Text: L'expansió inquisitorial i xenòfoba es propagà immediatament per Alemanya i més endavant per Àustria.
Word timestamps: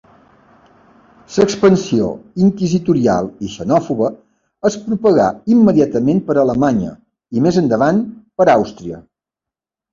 L'expansió 1.35 2.07
inquisitorial 2.45 3.29
i 3.47 3.51
xenòfoba 3.57 4.09
es 4.71 4.79
propagà 4.87 5.29
immediatament 5.59 6.25
per 6.33 6.39
Alemanya 6.47 6.97
i 7.39 7.47
més 7.47 7.65
endavant 7.65 8.05
per 8.41 8.53
Àustria. 8.59 9.03